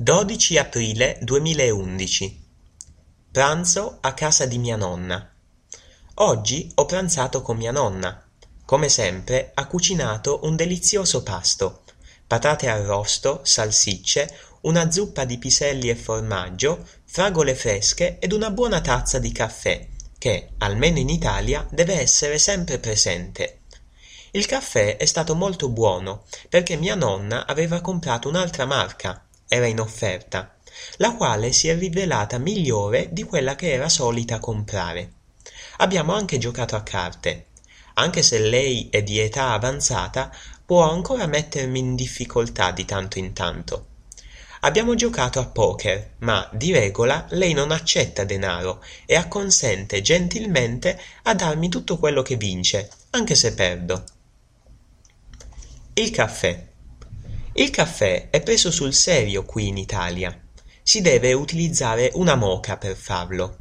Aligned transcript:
Dodici 0.00 0.56
aprile 0.56 1.18
duemilaundici 1.22 2.40
Pranzo 3.32 3.98
a 4.00 4.14
casa 4.14 4.46
di 4.46 4.56
mia 4.56 4.76
nonna. 4.76 5.28
Oggi 6.14 6.70
ho 6.76 6.86
pranzato 6.86 7.42
con 7.42 7.56
mia 7.56 7.72
nonna. 7.72 8.24
Come 8.64 8.88
sempre 8.88 9.50
ha 9.54 9.66
cucinato 9.66 10.38
un 10.44 10.54
delizioso 10.54 11.24
pasto: 11.24 11.82
patate 12.28 12.68
arrosto, 12.68 13.40
salsicce, 13.42 14.32
una 14.60 14.88
zuppa 14.92 15.24
di 15.24 15.36
piselli 15.36 15.88
e 15.88 15.96
formaggio, 15.96 16.86
fragole 17.04 17.56
fresche 17.56 18.20
ed 18.20 18.30
una 18.30 18.52
buona 18.52 18.80
tazza 18.80 19.18
di 19.18 19.32
caffè, 19.32 19.84
che, 20.16 20.50
almeno 20.58 21.00
in 21.00 21.08
Italia, 21.08 21.66
deve 21.72 21.98
essere 21.98 22.38
sempre 22.38 22.78
presente. 22.78 23.62
Il 24.30 24.46
caffè 24.46 24.96
è 24.96 25.06
stato 25.06 25.34
molto 25.34 25.68
buono 25.68 26.22
perché 26.48 26.76
mia 26.76 26.94
nonna 26.94 27.46
aveva 27.46 27.80
comprato 27.80 28.28
un'altra 28.28 28.64
marca, 28.64 29.24
era 29.48 29.66
in 29.66 29.80
offerta, 29.80 30.54
la 30.98 31.14
quale 31.14 31.52
si 31.52 31.68
è 31.68 31.76
rivelata 31.76 32.38
migliore 32.38 33.08
di 33.10 33.24
quella 33.24 33.56
che 33.56 33.72
era 33.72 33.88
solita 33.88 34.38
comprare. 34.38 35.12
Abbiamo 35.78 36.12
anche 36.12 36.38
giocato 36.38 36.76
a 36.76 36.82
carte. 36.82 37.46
Anche 37.94 38.22
se 38.22 38.38
lei 38.38 38.88
è 38.90 39.02
di 39.02 39.18
età 39.18 39.52
avanzata, 39.52 40.30
può 40.64 40.88
ancora 40.88 41.26
mettermi 41.26 41.78
in 41.78 41.96
difficoltà 41.96 42.70
di 42.70 42.84
tanto 42.84 43.18
in 43.18 43.32
tanto. 43.32 43.86
Abbiamo 44.60 44.94
giocato 44.94 45.38
a 45.38 45.46
poker, 45.46 46.14
ma 46.18 46.48
di 46.52 46.72
regola 46.72 47.26
lei 47.30 47.52
non 47.52 47.70
accetta 47.70 48.24
denaro 48.24 48.82
e 49.06 49.14
acconsente 49.14 50.00
gentilmente 50.00 51.00
a 51.22 51.34
darmi 51.34 51.68
tutto 51.68 51.96
quello 51.96 52.22
che 52.22 52.36
vince, 52.36 52.90
anche 53.10 53.34
se 53.34 53.54
perdo. 53.54 54.04
Il 55.94 56.10
caffè. 56.10 56.67
Il 57.58 57.70
caffè 57.70 58.28
è 58.30 58.40
preso 58.40 58.70
sul 58.70 58.94
serio 58.94 59.44
qui 59.44 59.66
in 59.66 59.78
Italia. 59.78 60.32
Si 60.80 61.00
deve 61.00 61.32
utilizzare 61.32 62.08
una 62.14 62.36
moka 62.36 62.76
per 62.76 62.94
farlo. 62.94 63.56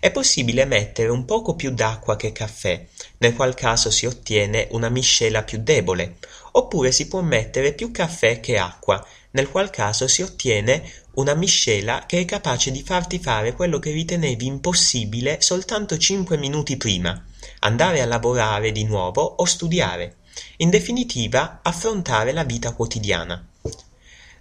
È 0.00 0.10
possibile 0.10 0.64
mettere 0.64 1.10
un 1.10 1.26
poco 1.26 1.54
più 1.54 1.70
d'acqua 1.70 2.16
che 2.16 2.32
caffè, 2.32 2.86
nel 3.18 3.34
qual 3.34 3.54
caso 3.54 3.90
si 3.90 4.06
ottiene 4.06 4.68
una 4.70 4.88
miscela 4.88 5.42
più 5.42 5.58
debole, 5.58 6.16
oppure 6.52 6.92
si 6.92 7.08
può 7.08 7.20
mettere 7.20 7.74
più 7.74 7.90
caffè 7.90 8.40
che 8.40 8.56
acqua, 8.56 9.06
nel 9.32 9.50
qual 9.50 9.68
caso 9.68 10.08
si 10.08 10.22
ottiene 10.22 10.90
una 11.16 11.34
miscela 11.34 12.04
che 12.06 12.20
è 12.20 12.24
capace 12.24 12.70
di 12.70 12.82
farti 12.82 13.18
fare 13.18 13.52
quello 13.52 13.78
che 13.78 13.90
ritenevi 13.90 14.46
impossibile 14.46 15.42
soltanto 15.42 15.98
cinque 15.98 16.38
minuti 16.38 16.78
prima, 16.78 17.22
andare 17.58 18.00
a 18.00 18.06
lavorare 18.06 18.72
di 18.72 18.84
nuovo 18.84 19.20
o 19.20 19.44
studiare. 19.44 20.24
In 20.58 20.70
definitiva, 20.70 21.60
affrontare 21.62 22.32
la 22.32 22.44
vita 22.44 22.72
quotidiana. 22.72 23.44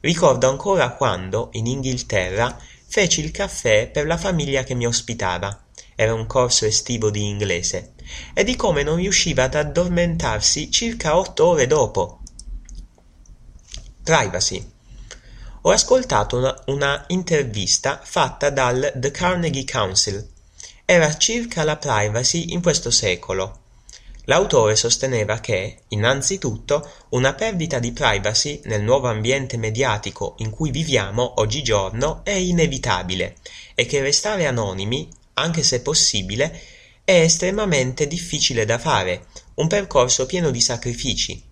Ricordo 0.00 0.48
ancora 0.48 0.90
quando, 0.90 1.48
in 1.52 1.66
Inghilterra, 1.66 2.58
feci 2.86 3.24
il 3.24 3.30
caffè 3.30 3.88
per 3.90 4.06
la 4.06 4.18
famiglia 4.18 4.62
che 4.62 4.74
mi 4.74 4.86
ospitava. 4.86 5.64
Era 5.94 6.12
un 6.12 6.26
corso 6.26 6.66
estivo 6.66 7.10
di 7.10 7.26
inglese. 7.26 7.94
E 8.34 8.44
di 8.44 8.54
come 8.54 8.82
non 8.82 8.96
riusciva 8.96 9.44
ad 9.44 9.54
addormentarsi 9.54 10.70
circa 10.70 11.16
otto 11.16 11.46
ore 11.46 11.66
dopo. 11.66 12.20
Privacy. 14.02 14.72
Ho 15.62 15.70
ascoltato 15.70 16.36
una, 16.36 16.62
una 16.66 17.04
intervista 17.08 17.98
fatta 18.04 18.50
dal 18.50 18.92
The 18.94 19.10
Carnegie 19.10 19.64
Council. 19.64 20.28
Era 20.84 21.16
circa 21.16 21.64
la 21.64 21.78
privacy 21.78 22.52
in 22.52 22.60
questo 22.60 22.90
secolo. 22.90 23.62
L'autore 24.26 24.74
sosteneva 24.74 25.38
che, 25.38 25.82
innanzitutto, 25.88 26.90
una 27.10 27.34
perdita 27.34 27.78
di 27.78 27.92
privacy 27.92 28.60
nel 28.64 28.82
nuovo 28.82 29.08
ambiente 29.08 29.58
mediatico 29.58 30.34
in 30.38 30.50
cui 30.50 30.70
viviamo 30.70 31.40
oggigiorno 31.40 32.24
è 32.24 32.32
inevitabile 32.32 33.36
e 33.74 33.84
che 33.84 34.00
restare 34.00 34.46
anonimi, 34.46 35.08
anche 35.34 35.62
se 35.62 35.82
possibile, 35.82 36.58
è 37.04 37.20
estremamente 37.20 38.06
difficile 38.06 38.64
da 38.64 38.78
fare, 38.78 39.26
un 39.56 39.68
percorso 39.68 40.24
pieno 40.24 40.50
di 40.50 40.60
sacrifici. 40.60 41.42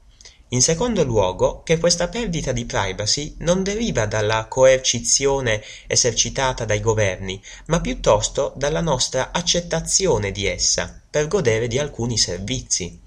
In 0.53 0.61
secondo 0.61 1.03
luogo, 1.03 1.63
che 1.63 1.79
questa 1.79 2.09
perdita 2.09 2.53
di 2.53 2.67
privacy 2.67 3.37
non 3.39 3.63
deriva 3.63 4.05
dalla 4.05 4.49
coercizione 4.49 5.63
esercitata 5.87 6.67
dai 6.67 6.81
governi, 6.81 7.43
ma 7.69 7.81
piuttosto 7.81 8.53
dalla 8.55 8.83
nostra 8.83 9.33
accettazione 9.33 10.31
di 10.31 10.45
essa, 10.45 11.01
per 11.09 11.27
godere 11.27 11.69
di 11.69 11.79
alcuni 11.79 12.19
servizi. 12.19 13.01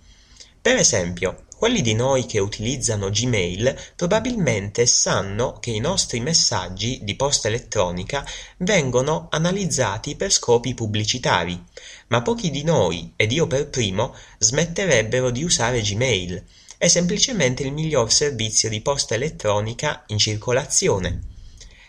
Per 0.59 0.75
esempio, 0.75 1.43
quelli 1.55 1.83
di 1.83 1.93
noi 1.93 2.25
che 2.25 2.39
utilizzano 2.39 3.11
Gmail 3.11 3.79
probabilmente 3.95 4.87
sanno 4.87 5.59
che 5.59 5.69
i 5.69 5.79
nostri 5.79 6.21
messaggi 6.21 7.01
di 7.03 7.15
posta 7.15 7.47
elettronica 7.47 8.25
vengono 8.57 9.27
analizzati 9.29 10.15
per 10.15 10.31
scopi 10.31 10.73
pubblicitari, 10.73 11.63
ma 12.07 12.23
pochi 12.23 12.49
di 12.49 12.63
noi, 12.63 13.13
ed 13.15 13.31
io 13.31 13.45
per 13.45 13.69
primo, 13.69 14.15
smetterebbero 14.39 15.29
di 15.29 15.43
usare 15.43 15.81
Gmail 15.81 16.43
è 16.77 16.87
semplicemente 16.87 17.63
il 17.63 17.71
miglior 17.71 18.11
servizio 18.11 18.69
di 18.69 18.81
posta 18.81 19.15
elettronica 19.15 20.03
in 20.07 20.17
circolazione. 20.17 21.21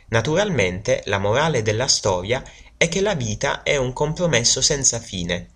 Naturalmente 0.08 1.02
la 1.06 1.18
morale 1.18 1.62
della 1.62 1.88
storia 1.88 2.42
è 2.76 2.88
che 2.88 3.00
la 3.00 3.14
vita 3.14 3.62
è 3.62 3.76
un 3.76 3.92
compromesso 3.92 4.60
senza 4.60 5.00
fine. 5.00 5.50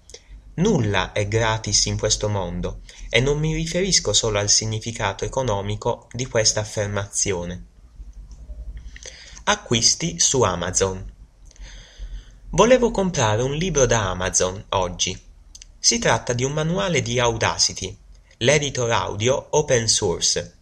Nulla 0.55 1.13
è 1.13 1.29
gratis 1.29 1.87
in 1.87 1.99
questo 1.99 2.29
mondo 2.29 2.81
e 3.09 3.21
non 3.21 3.39
mi 3.39 3.55
riferisco 3.55 4.13
solo 4.13 4.39
al 4.39 4.51
significato 4.51 5.25
economico 5.25 6.09
di 6.13 6.27
questa 6.27 6.61
affermazione. 6.61 7.67
Acquisti 9.45 10.19
su 10.19 10.43
Amazon. 10.43 11.13
Volevo 12.51 12.91
comprare 12.91 13.43
un 13.43 13.53
libro 13.53 13.87
da 13.87 14.11
Amazon 14.11 14.63
oggi. 14.71 15.19
Si 15.79 15.99
tratta 15.99 16.33
di 16.33 16.45
un 16.45 16.53
manuale 16.53 17.01
di 17.01 17.19
Audacity, 17.19 17.97
l'editor 18.43 18.91
audio 18.91 19.49
open 19.51 19.87
source. 19.87 20.57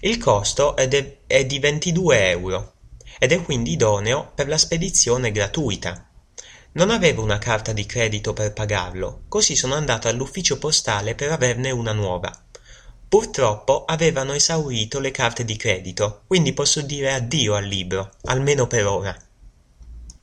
Il 0.00 0.18
costo 0.18 0.76
è, 0.76 0.86
di 0.86 1.58
22 1.58 2.28
euro 2.28 2.74
ed 3.18 3.32
è 3.32 3.40
quindi 3.42 3.72
idoneo 3.72 4.32
per 4.34 4.48
la 4.48 4.58
spedizione 4.58 5.32
gratuita. 5.32 6.10
Non 6.72 6.90
avevo 6.90 7.22
una 7.22 7.38
carta 7.38 7.72
di 7.72 7.86
credito 7.86 8.34
per 8.34 8.52
pagarlo, 8.52 9.22
così 9.28 9.56
sono 9.56 9.72
andato 9.72 10.08
all'ufficio 10.08 10.58
postale 10.58 11.14
per 11.14 11.32
averne 11.32 11.70
una 11.70 11.92
nuova. 11.92 12.30
Purtroppo 13.08 13.86
avevano 13.86 14.34
esaurito 14.34 15.00
le 15.00 15.10
carte 15.10 15.46
di 15.46 15.56
credito, 15.56 16.24
quindi 16.26 16.52
posso 16.52 16.82
dire 16.82 17.14
addio 17.14 17.54
al 17.54 17.64
libro, 17.64 18.10
almeno 18.24 18.66
per 18.66 18.84
ora. 18.86 19.25